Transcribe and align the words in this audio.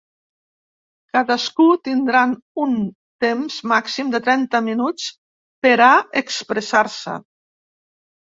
Cadascú 1.17 1.67
tindran 1.87 2.33
un 2.63 2.73
temps 3.25 3.59
màxim 3.73 4.09
de 4.17 4.23
trenta 4.29 4.63
minuts 4.69 5.07
per 5.67 5.75
a 5.91 5.93
expressar-se. 6.25 7.17